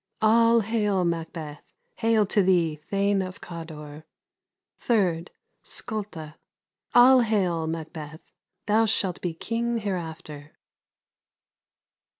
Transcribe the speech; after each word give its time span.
]All 0.23 0.61
hail, 0.61 1.05
Macbeth! 1.05 1.61
hail 1.97 2.25
to 2.25 2.41
thee, 2.41 2.77
Thane 2.89 3.21
of 3.21 3.39
Cawdor! 3.39 4.03
3rd. 4.83 5.27
Skulda. 5.63 6.37
All 6.95 7.21
hail, 7.21 7.67
Macbeth! 7.67 8.21
thou 8.65 8.87
shalt 8.87 9.21
be 9.21 9.35
king 9.35 9.77
hereafter. 9.77 10.53